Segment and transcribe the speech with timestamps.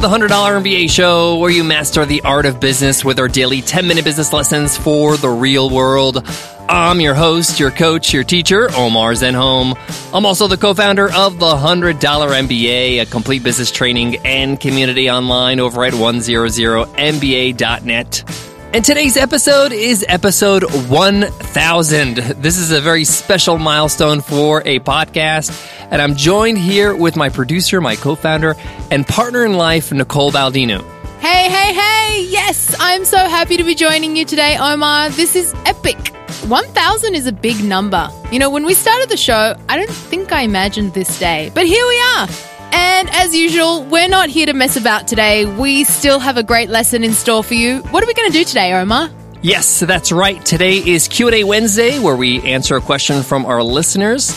[0.00, 3.86] the $100 MBA show, where you master the art of business with our daily 10
[3.86, 6.26] minute business lessons for the real world.
[6.70, 9.76] I'm your host, your coach, your teacher, Omar Zenhom.
[10.14, 15.10] I'm also the co founder of the $100 MBA, a complete business training and community
[15.10, 18.49] online over at 100mba.net.
[18.72, 22.14] And today's episode is episode 1000.
[22.14, 25.50] This is a very special milestone for a podcast.
[25.90, 28.54] And I'm joined here with my producer, my co founder,
[28.92, 30.84] and partner in life, Nicole Baldino.
[31.18, 32.22] Hey, hey, hey!
[32.28, 35.10] Yes, I'm so happy to be joining you today, Omar.
[35.10, 36.14] This is epic.
[36.46, 38.08] 1000 is a big number.
[38.30, 41.66] You know, when we started the show, I don't think I imagined this day, but
[41.66, 42.28] here we are.
[42.72, 45.46] And as usual, we're not here to mess about today.
[45.46, 47.80] We still have a great lesson in store for you.
[47.90, 49.10] What are we going to do today, Omar?
[49.42, 50.44] Yes, that's right.
[50.44, 54.30] Today is Q&A Wednesday where we answer a question from our listeners.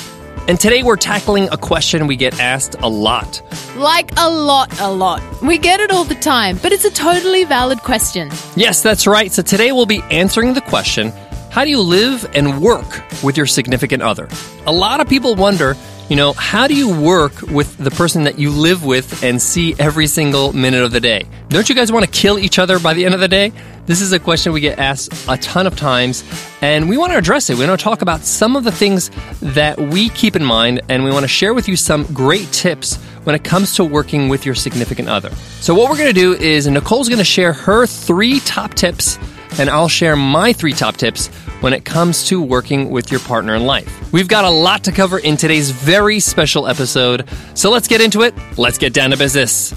[0.47, 3.41] And today we're tackling a question we get asked a lot.
[3.77, 5.21] Like a lot, a lot.
[5.41, 8.29] We get it all the time, but it's a totally valid question.
[8.55, 9.31] Yes, that's right.
[9.31, 11.13] So today we'll be answering the question,
[11.49, 14.27] how do you live and work with your significant other?
[14.65, 15.75] A lot of people wonder,
[16.09, 19.73] you know, how do you work with the person that you live with and see
[19.79, 21.25] every single minute of the day?
[21.49, 23.51] Don't you guys want to kill each other by the end of the day?
[23.85, 26.23] This is a question we get asked a ton of times,
[26.61, 27.57] and we want to address it.
[27.57, 31.03] We want to talk about some of the things that we keep in mind, and
[31.03, 34.45] we want to share with you some great tips when it comes to working with
[34.45, 35.31] your significant other.
[35.59, 39.17] So, what we're going to do is Nicole's going to share her three top tips,
[39.59, 41.27] and I'll share my three top tips
[41.61, 44.11] when it comes to working with your partner in life.
[44.11, 48.21] We've got a lot to cover in today's very special episode, so let's get into
[48.21, 48.33] it.
[48.57, 49.73] Let's get down to business.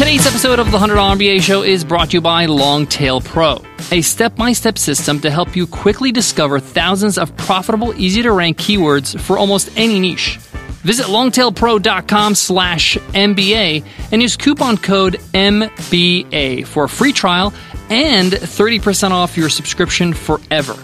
[0.00, 4.00] Today's episode of the $100 MBA show is brought to you by Longtail Pro, a
[4.00, 8.56] step by step system to help you quickly discover thousands of profitable, easy to rank
[8.56, 10.38] keywords for almost any niche.
[10.82, 17.52] Visit longtailpro.com slash MBA and use coupon code MBA for a free trial
[17.90, 20.74] and 30% off your subscription forever.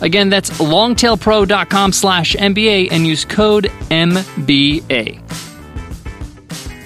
[0.00, 5.20] Again, that's longtailpro.com slash MBA and use code MBA.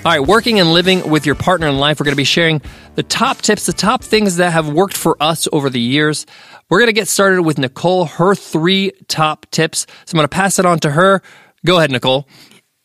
[0.04, 2.62] All right, working and living with your partner in life, we're going to be sharing
[2.94, 6.26] the top tips, the top things that have worked for us over the years.
[6.68, 9.86] We're going to get started with Nicole, her three top tips.
[10.04, 11.22] So I'm going to pass it on to her.
[11.64, 12.28] Go ahead, Nicole.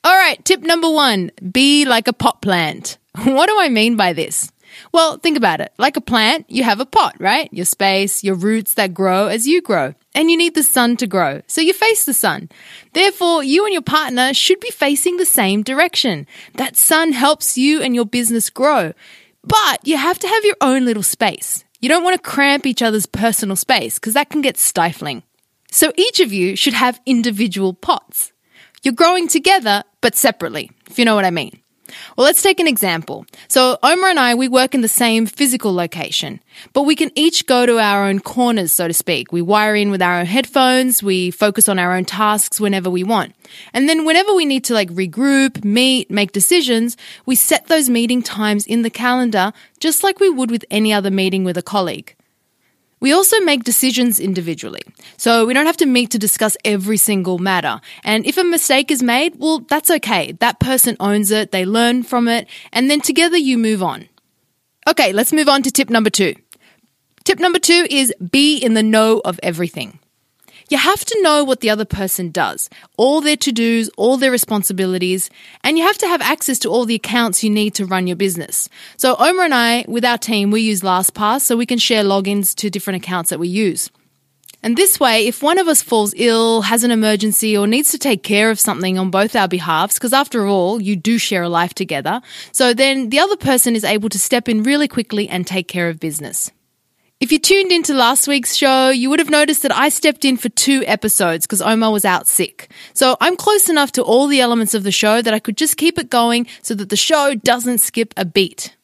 [0.03, 2.97] All right, tip number one be like a pot plant.
[3.23, 4.51] What do I mean by this?
[4.91, 5.73] Well, think about it.
[5.77, 7.49] Like a plant, you have a pot, right?
[7.53, 9.93] Your space, your roots that grow as you grow.
[10.15, 11.41] And you need the sun to grow.
[11.45, 12.49] So you face the sun.
[12.93, 16.25] Therefore, you and your partner should be facing the same direction.
[16.55, 18.93] That sun helps you and your business grow.
[19.43, 21.63] But you have to have your own little space.
[21.79, 25.21] You don't want to cramp each other's personal space because that can get stifling.
[25.69, 28.31] So each of you should have individual pots.
[28.83, 31.61] You're growing together, but separately, if you know what I mean.
[32.17, 33.25] Well, let's take an example.
[33.47, 36.41] So, Omar and I, we work in the same physical location,
[36.73, 39.31] but we can each go to our own corners, so to speak.
[39.31, 43.03] We wire in with our own headphones, we focus on our own tasks whenever we
[43.03, 43.35] want.
[43.73, 48.23] And then whenever we need to like regroup, meet, make decisions, we set those meeting
[48.23, 52.15] times in the calendar just like we would with any other meeting with a colleague.
[53.01, 54.83] We also make decisions individually.
[55.17, 57.81] So we don't have to meet to discuss every single matter.
[58.03, 60.33] And if a mistake is made, well, that's okay.
[60.33, 64.07] That person owns it, they learn from it, and then together you move on.
[64.87, 66.35] Okay, let's move on to tip number two.
[67.23, 69.99] Tip number two is be in the know of everything.
[70.71, 74.31] You have to know what the other person does, all their to dos, all their
[74.31, 75.29] responsibilities,
[75.65, 78.15] and you have to have access to all the accounts you need to run your
[78.15, 78.69] business.
[78.95, 82.55] So, Omar and I, with our team, we use LastPass so we can share logins
[82.55, 83.91] to different accounts that we use.
[84.63, 87.97] And this way, if one of us falls ill, has an emergency, or needs to
[87.97, 91.49] take care of something on both our behalves, because after all, you do share a
[91.49, 92.21] life together,
[92.53, 95.89] so then the other person is able to step in really quickly and take care
[95.89, 96.49] of business.
[97.21, 100.37] If you tuned into last week's show, you would have noticed that I stepped in
[100.37, 102.71] for two episodes because Omar was out sick.
[102.95, 105.77] So I'm close enough to all the elements of the show that I could just
[105.77, 108.75] keep it going so that the show doesn't skip a beat.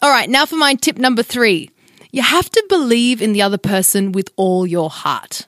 [0.00, 1.68] All right, now for my tip number three.
[2.10, 5.46] You have to believe in the other person with all your heart.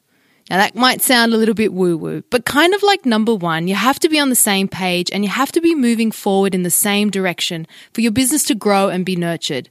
[0.50, 3.66] Now, that might sound a little bit woo woo, but kind of like number one,
[3.66, 6.54] you have to be on the same page and you have to be moving forward
[6.54, 9.70] in the same direction for your business to grow and be nurtured.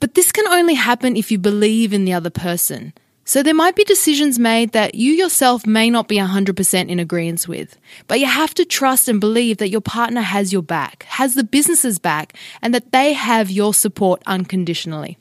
[0.00, 2.92] But this can only happen if you believe in the other person.
[3.26, 7.48] So there might be decisions made that you yourself may not be 100% in agreement
[7.48, 11.34] with, but you have to trust and believe that your partner has your back, has
[11.34, 15.16] the business's back, and that they have your support unconditionally.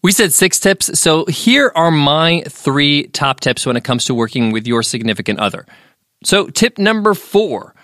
[0.00, 4.14] We said six tips, so here are my three top tips when it comes to
[4.14, 5.66] working with your significant other.
[6.24, 7.74] So, tip number four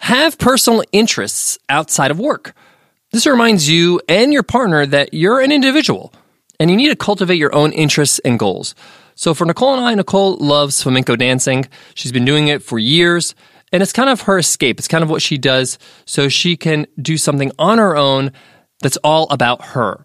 [0.00, 2.54] Have personal interests outside of work.
[3.16, 6.12] This reminds you and your partner that you're an individual
[6.60, 8.74] and you need to cultivate your own interests and goals.
[9.14, 11.66] So for Nicole and I, Nicole loves flamenco dancing.
[11.94, 13.34] She's been doing it for years
[13.72, 14.78] and it's kind of her escape.
[14.78, 18.32] It's kind of what she does so she can do something on her own
[18.82, 20.04] that's all about her.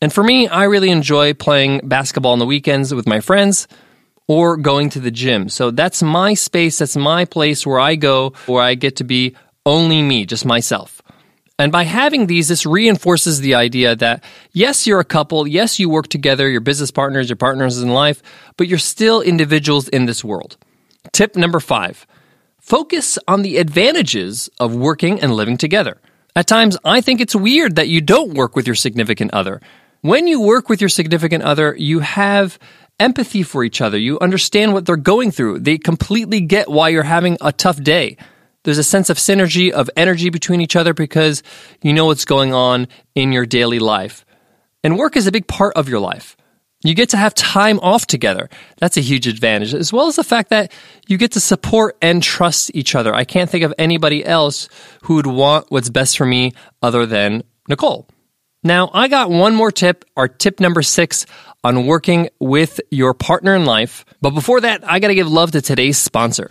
[0.00, 3.68] And for me, I really enjoy playing basketball on the weekends with my friends
[4.28, 5.50] or going to the gym.
[5.50, 9.36] So that's my space, that's my place where I go, where I get to be
[9.66, 10.95] only me, just myself.
[11.58, 14.22] And by having these, this reinforces the idea that
[14.52, 18.22] yes, you're a couple, yes, you work together, your business partners, your partners in life,
[18.58, 20.58] but you're still individuals in this world.
[21.12, 22.06] Tip number five
[22.58, 26.00] focus on the advantages of working and living together.
[26.34, 29.62] At times, I think it's weird that you don't work with your significant other.
[30.02, 32.58] When you work with your significant other, you have
[33.00, 33.96] empathy for each other.
[33.96, 35.60] You understand what they're going through.
[35.60, 38.16] They completely get why you're having a tough day.
[38.66, 41.44] There's a sense of synergy, of energy between each other because
[41.82, 44.26] you know what's going on in your daily life.
[44.82, 46.36] And work is a big part of your life.
[46.82, 48.50] You get to have time off together.
[48.78, 50.72] That's a huge advantage, as well as the fact that
[51.06, 53.14] you get to support and trust each other.
[53.14, 54.68] I can't think of anybody else
[55.02, 56.52] who would want what's best for me
[56.82, 58.08] other than Nicole.
[58.64, 61.24] Now, I got one more tip, our tip number six
[61.62, 64.04] on working with your partner in life.
[64.20, 66.50] But before that, I got to give love to today's sponsor.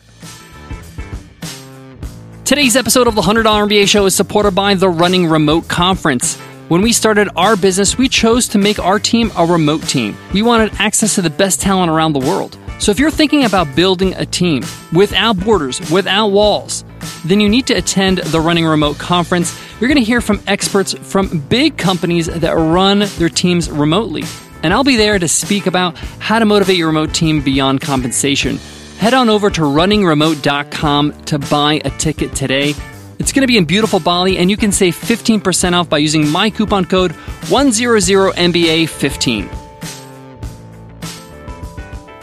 [2.45, 6.37] Today's episode of the $100 MBA Show is supported by the Running Remote Conference.
[6.67, 10.15] When we started our business, we chose to make our team a remote team.
[10.31, 12.55] We wanted access to the best talent around the world.
[12.77, 14.63] So if you're thinking about building a team
[14.93, 16.85] without borders, without walls,
[17.25, 19.59] then you need to attend the Running Remote Conference.
[19.79, 24.21] You're going to hear from experts from big companies that run their teams remotely.
[24.61, 28.59] And I'll be there to speak about how to motivate your remote team beyond compensation.
[28.97, 32.73] Head on over to runningremote.com to buy a ticket today.
[33.19, 36.27] It's going to be in beautiful Bali, and you can save 15% off by using
[36.29, 39.53] my coupon code 100MBA15.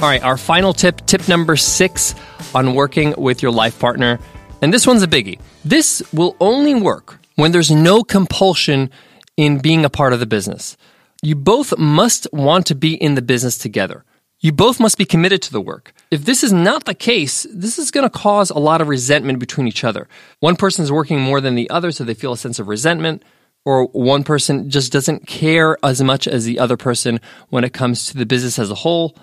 [0.00, 2.14] All right, our final tip, tip number six
[2.54, 4.18] on working with your life partner.
[4.60, 5.40] And this one's a biggie.
[5.64, 8.90] This will only work when there's no compulsion
[9.36, 10.76] in being a part of the business.
[11.22, 14.04] You both must want to be in the business together.
[14.42, 15.94] You both must be committed to the work.
[16.10, 19.38] If this is not the case, this is going to cause a lot of resentment
[19.38, 20.08] between each other.
[20.40, 23.24] One person is working more than the other, so they feel a sense of resentment,
[23.64, 28.06] or one person just doesn't care as much as the other person when it comes
[28.06, 29.16] to the business as a whole.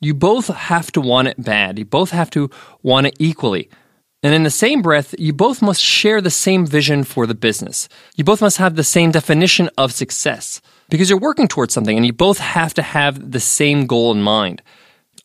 [0.00, 1.78] You both have to want it bad.
[1.78, 2.48] You both have to
[2.82, 3.68] want it equally.
[4.22, 7.86] And in the same breath, you both must share the same vision for the business.
[8.16, 10.62] You both must have the same definition of success
[10.94, 14.22] because you're working towards something and you both have to have the same goal in
[14.22, 14.62] mind.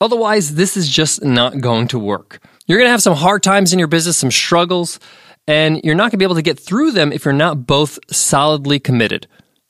[0.02, 2.42] Otherwise, this is just not going to work.
[2.66, 5.00] You're going to have some hard times in your business, some struggles,
[5.48, 8.00] and you're not going to be able to get through them if you're not both
[8.12, 9.28] solidly committed.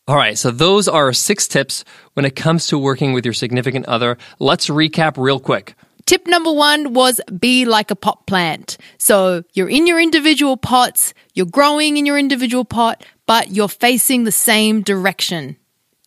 [0.07, 3.85] All right, so those are six tips when it comes to working with your significant
[3.87, 4.17] other.
[4.39, 5.75] Let's recap real quick.
[6.05, 8.77] Tip number one was be like a pot plant.
[8.99, 14.23] So you're in your individual pots, you're growing in your individual pot, but you're facing
[14.23, 15.57] the same direction.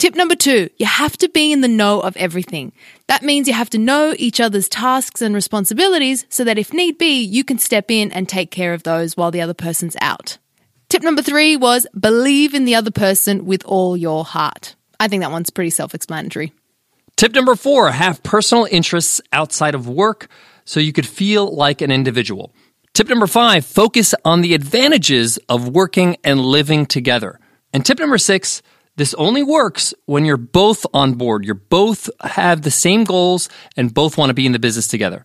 [0.03, 2.73] Tip number two, you have to be in the know of everything.
[3.07, 6.99] That means you have to know each other's tasks and responsibilities so that if need
[6.99, 10.39] be, you can step in and take care of those while the other person's out.
[10.89, 14.75] Tip number three was believe in the other person with all your heart.
[14.99, 16.53] I think that one's pretty self explanatory.
[17.15, 20.27] Tip number four have personal interests outside of work
[20.65, 22.53] so you could feel like an individual.
[22.93, 27.39] Tip number five focus on the advantages of working and living together.
[27.73, 28.63] And tip number six
[28.97, 31.45] this only works when you're both on board.
[31.45, 35.25] You're both have the same goals and both want to be in the business together.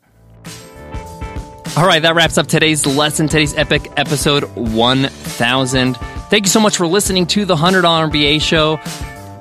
[1.75, 5.97] All right, that wraps up today's lesson, today's epic episode 1000.
[5.97, 8.79] Thank you so much for listening to the $100 MBA show.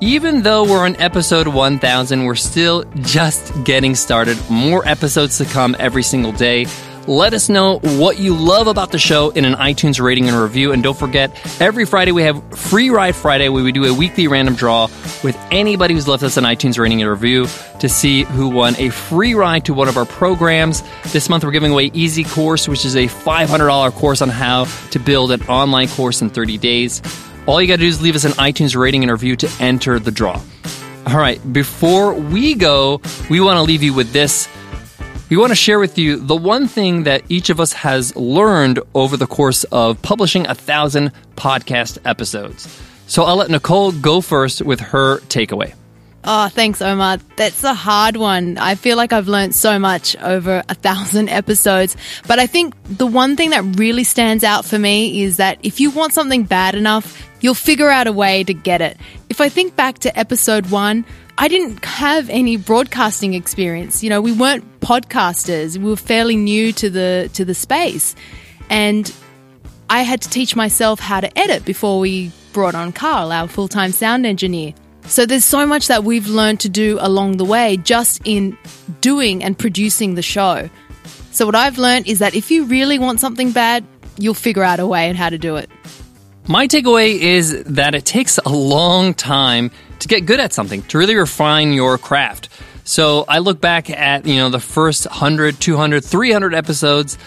[0.02, 4.38] Even though we're on episode 1000, we're still just getting started.
[4.50, 6.66] More episodes to come every single day.
[7.08, 10.72] Let us know what you love about the show in an iTunes rating and review.
[10.72, 14.26] And don't forget, every Friday we have Free Ride Friday where we do a weekly
[14.26, 14.88] random draw
[15.22, 17.46] with anybody who's left us an iTunes rating and review
[17.78, 20.82] to see who won a free ride to one of our programs.
[21.12, 24.98] This month we're giving away Easy Course, which is a $500 course on how to
[24.98, 27.02] build an online course in 30 days.
[27.46, 30.00] All you got to do is leave us an iTunes rating and review to enter
[30.00, 30.42] the draw.
[31.06, 34.48] All right, before we go, we want to leave you with this.
[35.28, 38.78] We want to share with you the one thing that each of us has learned
[38.94, 42.80] over the course of publishing a thousand podcast episodes.
[43.08, 45.74] So I'll let Nicole go first with her takeaway.
[46.22, 47.18] Oh, thanks, Omar.
[47.36, 48.58] That's a hard one.
[48.58, 51.96] I feel like I've learned so much over a thousand episodes.
[52.26, 55.80] But I think the one thing that really stands out for me is that if
[55.80, 58.96] you want something bad enough, you'll figure out a way to get it.
[59.30, 61.04] If I think back to episode one,
[61.38, 64.02] I didn't have any broadcasting experience.
[64.02, 65.78] You know, we weren't podcasters.
[65.78, 68.16] We were fairly new to the to the space.
[68.68, 69.14] And
[69.88, 73.92] I had to teach myself how to edit before we brought on Carl, our full-time
[73.92, 74.74] sound engineer.
[75.04, 78.58] So there's so much that we've learned to do along the way just in
[79.00, 80.68] doing and producing the show.
[81.30, 83.84] So what I've learned is that if you really want something bad,
[84.18, 85.70] you'll figure out a way and how to do it.
[86.48, 90.98] My takeaway is that it takes a long time to get good at something, to
[90.98, 92.50] really refine your craft.
[92.84, 97.18] So I look back at, you know, the first 100, 200, 300 episodes.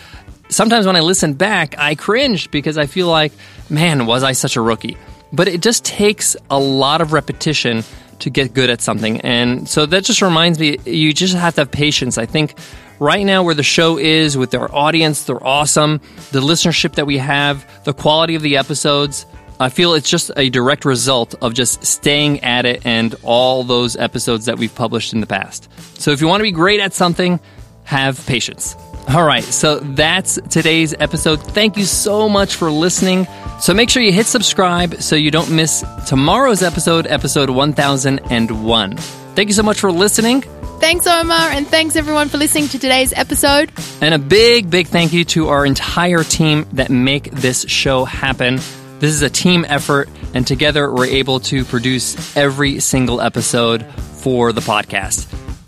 [0.48, 3.34] Sometimes when I listen back, I cringe because I feel like,
[3.70, 4.96] man, was I such a rookie?
[5.34, 7.84] But it just takes a lot of repetition
[8.20, 9.20] to get good at something.
[9.22, 12.18] And so that just reminds me, you just have to have patience.
[12.18, 12.58] I think
[13.00, 16.02] right now where the show is with our audience, they're awesome.
[16.32, 19.26] The listenership that we have, the quality of the episodes,
[19.60, 23.98] I feel it's just a direct result of just staying at it and all those
[23.98, 25.70] episodes that we've published in the past.
[26.00, 27.40] So if you want to be great at something,
[27.84, 28.76] have patience.
[29.10, 31.42] All right, so that's today's episode.
[31.42, 33.28] Thank you so much for listening.
[33.60, 38.98] So make sure you hit subscribe so you don't miss tomorrow's episode, episode 1001.
[38.98, 40.44] Thank you so much for listening.
[40.80, 43.72] Thanks, Omar, and thanks everyone for listening to today's episode.
[44.02, 48.56] And a big, big thank you to our entire team that make this show happen.
[49.00, 54.54] This is a team effort, and together we're able to produce every single episode for
[54.54, 55.28] the podcast.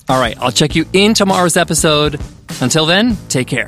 [0.09, 2.19] All right, I'll check you in tomorrow's episode.
[2.61, 3.67] Until then, take care.